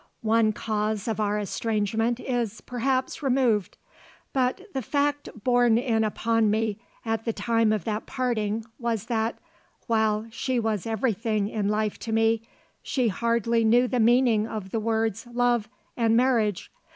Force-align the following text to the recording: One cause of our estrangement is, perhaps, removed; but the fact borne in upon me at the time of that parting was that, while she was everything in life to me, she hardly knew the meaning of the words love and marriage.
One 0.23 0.51
cause 0.51 1.07
of 1.07 1.19
our 1.19 1.37
estrangement 1.37 2.19
is, 2.19 2.59
perhaps, 2.59 3.21
removed; 3.21 3.77
but 4.33 4.61
the 4.73 4.81
fact 4.81 5.29
borne 5.43 5.77
in 5.77 6.03
upon 6.03 6.49
me 6.49 6.79
at 7.05 7.23
the 7.23 7.31
time 7.31 7.71
of 7.71 7.83
that 7.83 8.07
parting 8.07 8.65
was 8.79 9.05
that, 9.05 9.37
while 9.85 10.25
she 10.31 10.59
was 10.59 10.87
everything 10.87 11.49
in 11.49 11.67
life 11.69 11.99
to 11.99 12.11
me, 12.11 12.41
she 12.81 13.09
hardly 13.09 13.63
knew 13.63 13.87
the 13.87 13.99
meaning 13.99 14.47
of 14.47 14.71
the 14.71 14.79
words 14.79 15.27
love 15.31 15.69
and 15.95 16.17
marriage. 16.17 16.71